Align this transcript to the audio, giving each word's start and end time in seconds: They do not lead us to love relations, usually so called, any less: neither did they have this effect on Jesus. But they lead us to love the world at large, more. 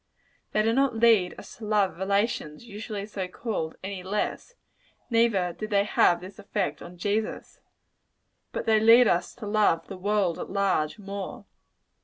They 0.51 0.63
do 0.63 0.73
not 0.73 0.95
lead 0.95 1.35
us 1.37 1.57
to 1.57 1.65
love 1.65 1.99
relations, 1.99 2.65
usually 2.65 3.05
so 3.05 3.27
called, 3.27 3.75
any 3.83 4.01
less: 4.01 4.55
neither 5.11 5.53
did 5.53 5.69
they 5.69 5.83
have 5.83 6.21
this 6.21 6.39
effect 6.39 6.81
on 6.81 6.97
Jesus. 6.97 7.59
But 8.51 8.65
they 8.65 8.79
lead 8.79 9.07
us 9.07 9.35
to 9.35 9.45
love 9.45 9.85
the 9.87 9.97
world 9.97 10.39
at 10.39 10.49
large, 10.49 10.97
more. 10.97 11.45